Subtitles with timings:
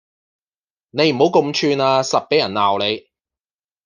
[0.89, 3.07] 你唔好咁串呀實畀人鬧你